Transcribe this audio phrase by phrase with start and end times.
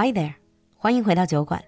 [0.00, 0.32] Hi there，
[0.76, 1.62] 欢迎回到酒馆。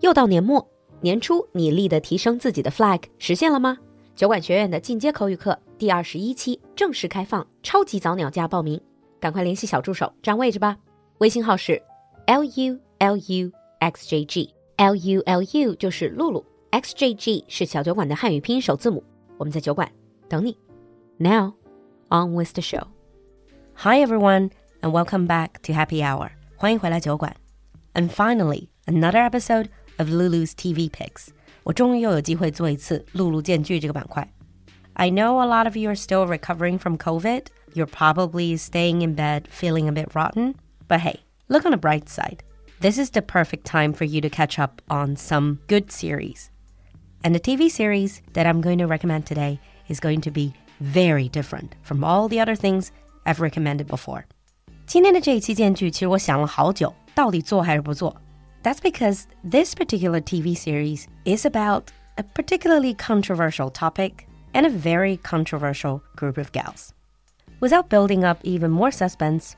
[0.00, 0.66] 又到年末，
[1.02, 3.76] 年初你立的提升自己的 flag 实现了吗？
[4.16, 8.80] 酒馆学院的进阶口语课第二十一期正式开放，超级早鸟价报名，
[9.20, 10.78] 赶快联系小助手占位置吧。
[11.18, 11.82] 微信号是
[12.24, 19.04] l u l u x j g，l u l u 就是露露，x j g 是小酒馆的汉语拼音首字母。
[19.36, 19.86] 我们在酒馆
[20.26, 20.56] 等你。
[21.18, 21.52] Now
[22.08, 22.86] on with the show.
[23.74, 26.30] Hi everyone, and welcome back to Happy Hour.
[26.56, 27.36] 欢迎回来酒馆。
[27.98, 31.32] And finally, another episode of Lulu's TV Picks.
[34.96, 37.48] i know a lot of you are still recovering from COVID.
[37.74, 40.54] You're probably staying in bed feeling a bit rotten.
[40.86, 42.44] But hey, look on the bright side.
[42.78, 46.52] This is the perfect time for you to catch up on some good series.
[47.24, 49.58] And the TV series that I'm going to recommend today
[49.88, 52.92] is going to be very different from all the other things
[53.26, 54.24] I've recommended before.
[54.86, 56.94] 今天的这一期荐剧，其实我想了好久，
[58.62, 66.00] that's because this particular TV series is about a particularly controversial topic and a very controversial
[66.14, 66.92] group of gals.
[67.58, 69.56] Without building up even more suspense,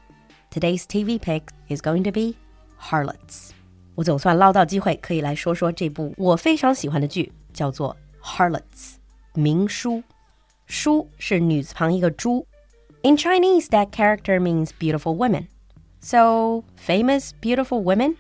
[0.51, 2.35] today's TV pick is going to be
[2.79, 3.51] Harlots.
[3.95, 7.95] 我总算捞到机会可以来说说这部我非常喜欢的剧，叫做
[8.27, 8.95] 《Harlots》，
[9.39, 10.03] 名姝。
[10.65, 12.47] 书是女字旁一个猪。
[13.03, 15.49] In Chinese, that character means beautiful women.
[16.01, 18.17] So, famous beautiful women?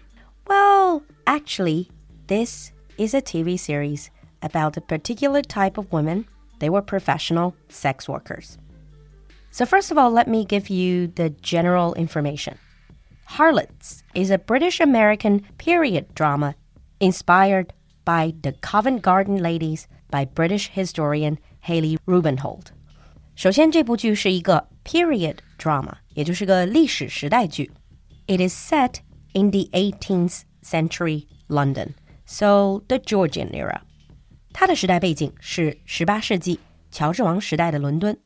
[0.46, 1.90] Well, actually,
[2.26, 4.10] this is a TV series
[4.42, 6.26] about a particular type of women.
[6.58, 8.58] They were professional sex workers.
[9.50, 12.58] So, first of all, let me give you the general information.
[13.24, 16.56] Harlots is a British American period drama
[17.00, 17.72] inspired
[18.04, 22.72] by The Covent Garden Ladies by British historian Hallie Rubenhold.
[23.39, 27.71] 首先，这部剧是一个 period drama，也就是个历史时代剧。
[28.27, 28.95] It is set
[29.33, 31.93] in the 18th century London,
[32.25, 33.81] so the Georgian era.
[34.53, 36.59] 它的时代背景是18世纪
[36.91, 38.17] 乔治王时代的伦敦，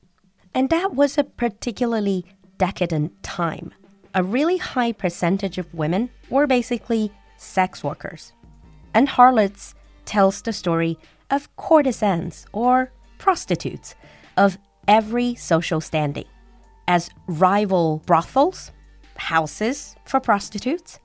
[0.53, 2.23] and that was a particularly
[2.57, 3.71] decadent time.
[4.11, 8.29] A really high percentage of women were basically sex workers.
[8.93, 9.71] And Harlots
[10.05, 10.97] tells the story
[11.29, 13.93] of courtesans or prostitutes
[14.35, 16.26] of every social standing,
[16.86, 18.70] as rival brothels,
[19.16, 20.98] houses for prostitutes,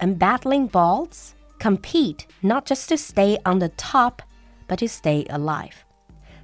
[0.00, 4.22] and battling bawds compete not just to stay on the top,
[4.66, 5.74] but to stay alive.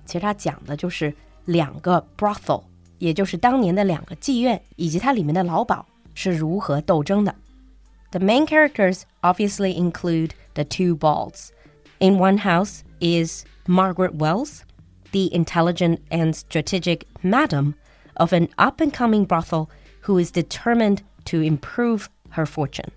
[0.04, 1.14] 其实它讲的就是
[1.46, 2.64] 两个 brothel，
[2.98, 7.34] 也就是当年的两个妓院以及它里面的老鸨是如何斗争的。
[8.10, 11.48] The main characters obviously include the two bawds.
[11.98, 14.60] In one house is Margaret Wells,
[15.12, 17.74] the intelligent and strategic madam
[18.16, 22.90] of an up and coming brothel who is determined to improve her fortune.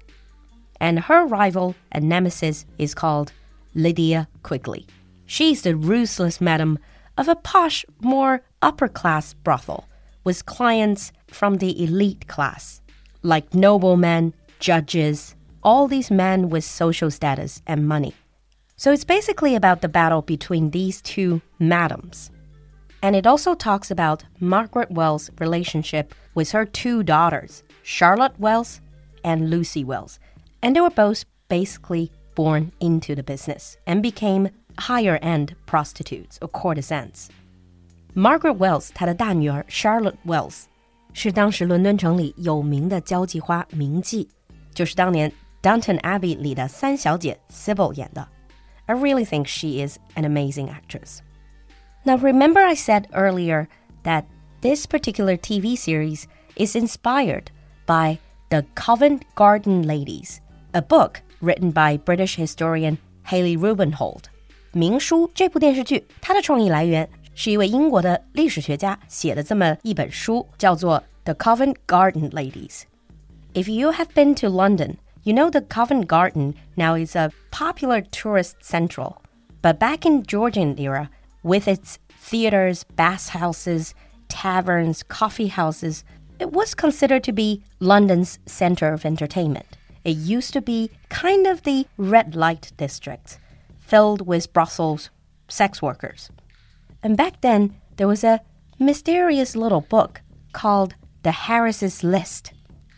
[0.79, 3.33] And her rival and nemesis is called
[3.75, 4.87] Lydia Quigley.
[5.25, 6.79] She's the ruthless madam
[7.17, 9.87] of a posh, more upper class brothel
[10.23, 12.81] with clients from the elite class,
[13.23, 18.13] like noblemen, judges, all these men with social status and money.
[18.78, 22.30] So it's basically about the battle between these two madams.
[23.02, 28.80] And it also talks about Margaret Wells' relationship with her two daughters, Charlotte Wells
[29.22, 30.18] and Lucy Wells.
[30.60, 36.48] And they were both basically born into the business and became higher end prostitutes or
[36.48, 37.28] courtesans.
[38.14, 40.64] Margaret Wells 她的大女儿 Charlotte Wells
[41.12, 44.26] 是当时伦敦城里有名的交际花名妓，
[44.74, 45.30] 就是当年
[45.62, 48.26] Downton Abbey 里的三小姐 Sybil 演的。
[48.89, 51.21] I really think she is an amazing actress.
[52.05, 53.67] Now, remember, I said earlier
[54.01, 54.25] that
[54.61, 57.51] this particular TV series is inspired
[57.85, 58.17] by
[58.49, 60.41] The Covent Garden Ladies,
[60.73, 64.23] a book written by British historian Hallie Rubenhold.
[64.71, 72.81] 名姝这部电视剧，它的创意来源是一位英国的历史学家写的这么一本书，叫做《The Covent Garden Ladies》。
[73.53, 78.56] If you have been to London, you know, the Covent Garden now is a popular tourist
[78.62, 79.22] central.
[79.62, 81.10] But back in Georgian era,
[81.42, 83.94] with its theaters, bathhouses,
[84.28, 86.04] taverns, coffee houses,
[86.38, 89.78] it was considered to be London's center of entertainment.
[90.04, 93.38] It used to be kind of the red light district,
[93.80, 95.10] filled with Brussels
[95.48, 96.30] sex workers.
[97.02, 98.40] And back then, there was a
[98.78, 100.20] mysterious little book
[100.52, 102.52] called The Harris's List.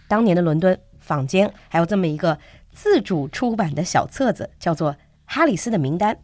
[0.08, 2.38] 当年的伦敦 坊间还有这么一个
[2.72, 4.92] 自主出版的小册子，叫做《
[5.24, 6.14] 哈里斯的名单》。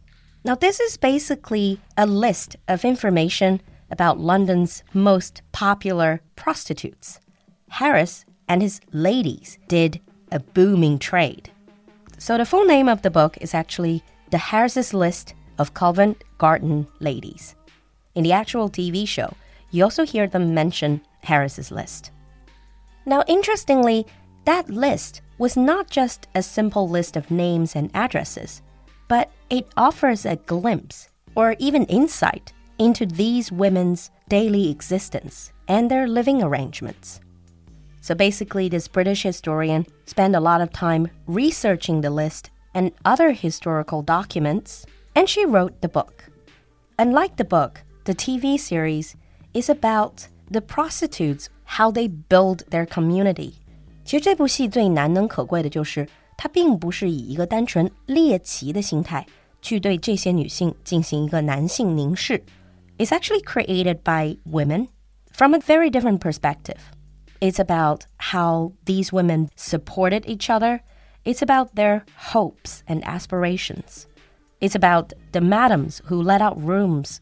[0.44, 7.16] Now, this is basically a list of information about London's most popular prostitutes.
[7.68, 10.00] Harris and his ladies did
[10.30, 11.50] a booming trade.
[12.18, 16.86] So the full name of the book is actually The Harris's List of Covent Garden
[17.00, 17.54] Ladies.
[18.14, 19.34] In the actual TV show,
[19.70, 22.10] you also hear them mention Harris's List.
[23.06, 24.06] Now, interestingly,
[24.47, 28.61] that list was not just a simple list of names and addresses,
[29.09, 36.07] but it offers a glimpse or even insight into these women's daily existence and their
[36.07, 37.19] living arrangements.
[37.99, 43.33] So basically, this British historian spent a lot of time researching the list and other
[43.33, 46.23] historical documents, and she wrote the book.
[46.97, 49.17] Unlike the book, the TV series
[49.53, 53.59] is about the prostitutes, how they build their community.
[54.06, 59.26] 其实这部戏最难能可贵的就是，它并不是以一个单纯猎奇的心态
[59.60, 62.42] 去对这些女性进行一个男性凝视。
[62.98, 64.88] It's actually created by women
[65.32, 66.78] from a very different perspective.
[67.40, 70.80] It's about how these women supported each other.
[71.24, 72.02] It's about their
[72.32, 74.04] hopes and aspirations.
[74.60, 77.20] It's about the madams who let out rooms.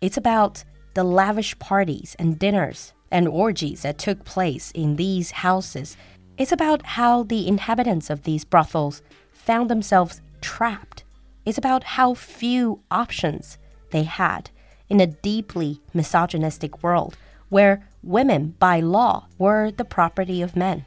[0.00, 0.64] It's about
[0.94, 5.97] the lavish parties and dinners and orgies that took place in these houses.
[6.37, 11.03] It's about how the inhabitants of these brothels found themselves trapped.
[11.45, 13.57] It's about how few options
[13.91, 14.49] they had
[14.89, 17.17] in a deeply misogynistic world
[17.49, 20.85] where women, by law, were the property of men.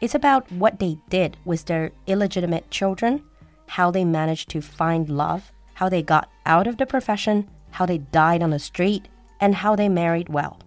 [0.00, 3.22] It's about what they did with their illegitimate children,
[3.66, 7.98] how they managed to find love, how they got out of the profession, how they
[7.98, 9.08] died on the street,
[9.40, 10.58] and how they married well.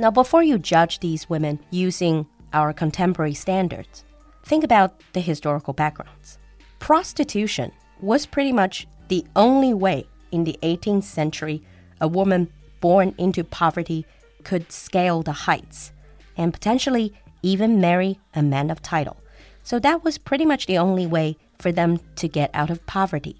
[0.00, 4.02] Now, before you judge these women using our contemporary standards,
[4.42, 6.38] think about the historical backgrounds.
[6.78, 7.70] Prostitution
[8.00, 11.62] was pretty much the only way in the 18th century
[12.00, 12.50] a woman
[12.80, 14.06] born into poverty
[14.42, 15.92] could scale the heights
[16.34, 17.12] and potentially
[17.42, 19.18] even marry a man of title.
[19.64, 23.36] So that was pretty much the only way for them to get out of poverty.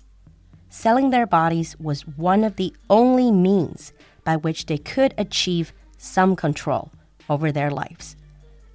[0.69, 6.35] Selling their bodies was one of the only means by which they could achieve some
[6.35, 6.91] control
[7.29, 8.17] over their lives.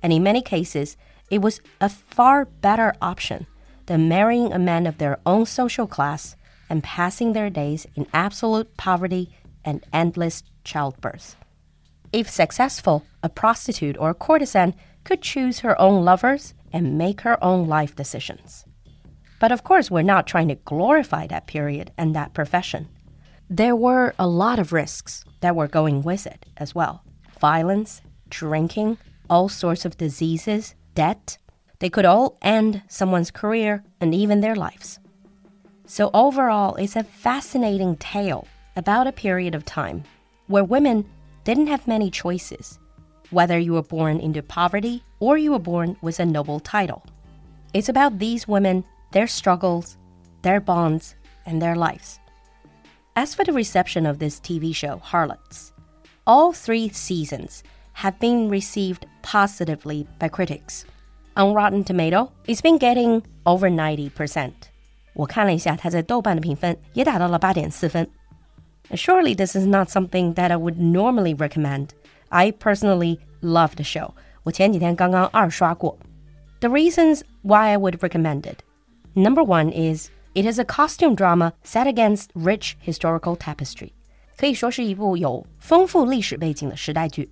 [0.03, 0.95] And in many cases,
[1.31, 3.47] it was a far better option
[3.87, 6.35] than marrying a man of their own social class
[6.69, 11.35] and passing their days in absolute poverty and endless childbirth.
[12.13, 17.43] If successful, a prostitute or a courtesan could choose her own lovers and make her
[17.43, 18.65] own life decisions.
[19.39, 22.87] But of course, we're not trying to glorify that period and that profession.
[23.49, 27.04] There were a lot of risks that were going with it as well
[27.39, 28.97] violence, drinking,
[29.29, 31.37] all sorts of diseases, debt.
[31.79, 34.99] They could all end someone's career and even their lives.
[35.85, 40.03] So, overall, it's a fascinating tale about a period of time
[40.47, 41.05] where women
[41.43, 42.79] didn't have many choices,
[43.29, 47.03] whether you were born into poverty or you were born with a noble title.
[47.73, 49.97] It's about these women, their struggles,
[50.41, 51.15] their bonds,
[51.45, 52.19] and their lives.
[53.15, 55.71] As for the reception of this TV show, Harlots,
[56.24, 57.62] all three seasons
[57.94, 60.84] have been received positively by critics.
[61.36, 64.52] On Rotten Tomato, it's been getting over 90%.
[65.14, 68.08] 我看了一下，它在豆瓣的评分也达到了八点四分。
[68.92, 71.90] Surely this is not something that I would normally recommend.
[72.28, 74.12] I personally love the show.
[74.42, 75.98] 我前几天刚刚二刷过.
[76.60, 78.58] The reasons why I would recommend it.
[79.14, 83.92] Number one is it is a costume drama set against rich historical tapestry.
[84.36, 87.30] 可以说是一部有丰富历史背景的时代剧.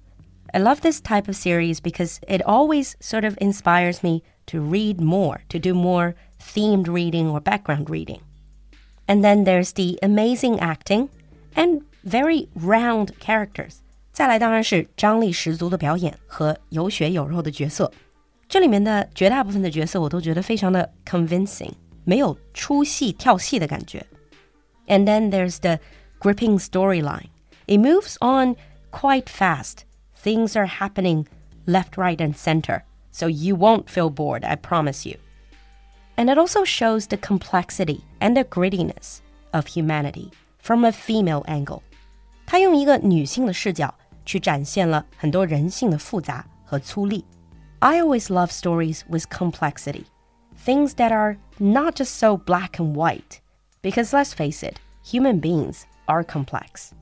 [0.52, 4.98] I love this type of series because it always sort of inspires me to read
[5.00, 8.20] more, to do more themed reading or background reading.
[9.06, 11.08] And then there's the amazing acting
[11.54, 13.76] and very round characters。
[14.12, 17.92] 再来当然是张力十足的表演和有血有肉的角色。
[18.48, 21.72] 这里面的绝大部分的角色我都觉得非常的 convincing，
[22.04, 24.04] 没有出戏跳戏的感觉。
[24.86, 25.78] And then there's the
[26.22, 27.28] gripping storyline.
[27.66, 28.56] It moves on
[28.90, 29.84] quite fast.
[30.14, 31.28] Things are happening
[31.66, 32.84] left, right, and center.
[33.10, 35.16] So you won't feel bored, I promise you.
[36.16, 39.20] And it also shows the complexity and the grittiness
[39.52, 41.82] of humanity from a female angle。
[42.46, 43.94] 他用一个女性的视角
[44.24, 47.22] 去展现了很多人性的复杂和粗粝。
[47.80, 50.06] I always love stories with complexity,
[50.64, 53.40] things that are not just so black and white.
[53.82, 56.92] Because let's face it, human beings are complex.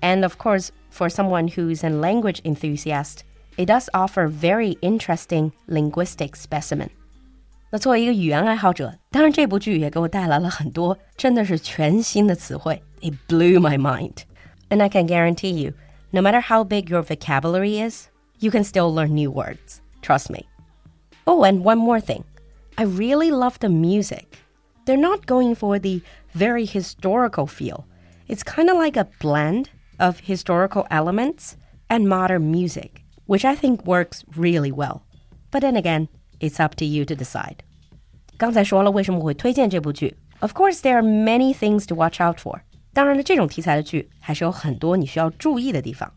[0.00, 3.24] And of course, for someone who's a language enthusiast,
[3.56, 6.90] it does offer very interesting linguistic specimen.
[7.70, 12.82] 那作为一个语言爱好者，当然这部剧也给我带来了很多真的是全新的词汇。
[13.02, 14.22] It blew my mind,
[14.70, 15.74] and I can guarantee you,
[16.10, 18.06] no matter how big your vocabulary is,
[18.38, 19.80] you can still learn new words.
[20.00, 20.46] Trust me.
[21.26, 22.24] Oh, and one more thing.
[22.76, 24.38] I really love the music.
[24.86, 26.00] They're not going for the
[26.32, 27.84] very historical feel.
[28.32, 29.66] It's kind of like a blend
[29.98, 31.52] of historical elements
[31.88, 35.02] and modern music, which I think works really well.
[35.50, 36.08] But then again,
[36.40, 37.58] it's up to you to decide.
[38.36, 40.16] 刚才说了为什么我会推荐这部剧。
[40.40, 42.60] Of course, there are many things to watch out for.
[42.92, 46.12] 当然了，这种题材的剧还是有很多你需要注意的地方。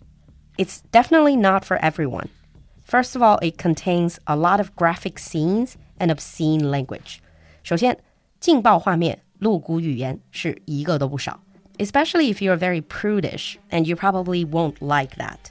[0.58, 2.28] It's definitely not for everyone.
[2.86, 7.18] First of all, it contains a lot of graphic scenes and obscene language.
[7.64, 7.98] 首先，
[8.40, 11.40] 劲爆画面、露骨语言是一个都不少。
[11.79, 15.51] Especially if you're very prudish, and you probably won't like that.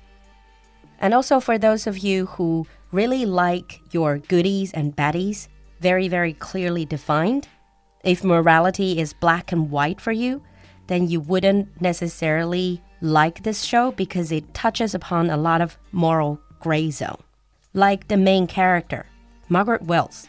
[0.99, 5.47] And also for those of you who really like your goodies and baddies
[5.81, 7.47] very, very clearly defined,
[8.03, 10.41] if morality is black and white for you,
[10.87, 16.39] then you wouldn't necessarily like this show because it touches upon a lot of moral
[16.59, 17.21] gray zone.
[17.73, 19.05] Like the main character,
[19.49, 20.27] Margaret Wells.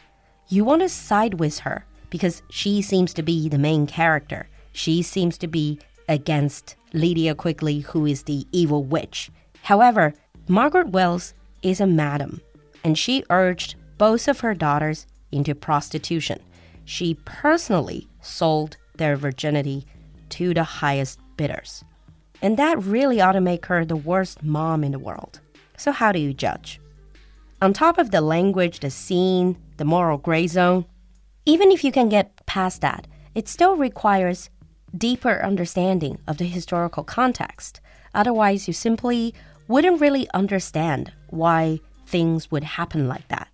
[0.49, 4.49] You want to side with her because she seems to be the main character.
[4.77, 9.31] She seems to be against Lydia Quigley, who is the evil witch.
[9.63, 10.13] However,
[10.49, 12.43] Margaret Wells is a madam,
[12.85, 16.41] and she urged both of her daughters into prostitution.
[16.85, 19.87] She personally sold their virginity
[20.29, 21.83] to the highest bidders.
[22.43, 25.41] And that really ought to make her the worst mom in the world.
[25.79, 26.83] So, how do you judge?
[27.63, 30.85] On top of the language, the scene, the moral gray zone,
[31.47, 34.51] even if you can get past that, it still requires
[34.98, 37.80] deeper understanding of the historical context.
[38.14, 39.34] Otherwise, you simply
[39.68, 43.48] wouldn't really understand why things would happen like that.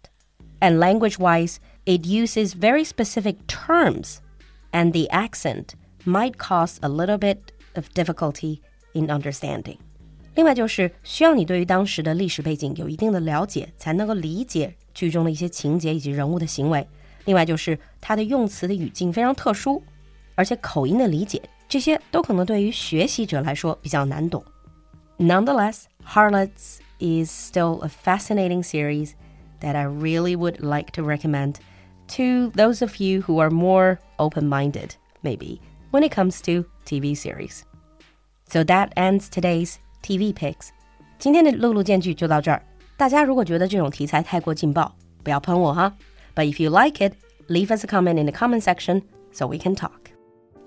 [0.60, 4.20] And language wise, it uses very specific terms,
[4.72, 8.62] and the accent might cause a little bit of difficulty
[8.94, 9.78] in understanding.
[10.34, 16.88] 另外就是需要你对于当时的历史背景有一定的了解，才能够理解剧中的一些情节以及人物的行为。
[17.26, 19.84] 另外就是它的用词的语境非常特殊，
[20.35, 24.43] 而且口音的理解，这些都可能对于学习者来说比较难懂。
[25.19, 29.13] Nonetheless, Harlots is still a fascinating series
[29.61, 31.57] that I really would like to recommend
[32.09, 34.91] to those of you who are more open minded,
[35.23, 35.61] maybe,
[35.91, 37.63] when it comes to TV series.
[38.49, 40.69] So that ends today's TV picks.
[41.19, 42.63] 今天的露露荐剧就到这儿。
[42.97, 45.95] 大家如果觉得这种题材太过劲爆，不要喷我哈。
[46.35, 47.15] But if you like it,
[47.49, 50.02] leave us a comment in the comment section so we can talk.